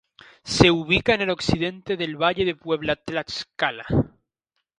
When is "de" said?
2.43-2.55